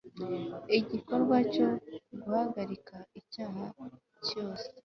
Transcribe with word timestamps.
igikorwa 0.77 1.35
cyo 1.53 1.67
guhagarika 2.21 2.95
icyaha 3.19 3.63
cyo 4.27 4.43
se 4.63 4.69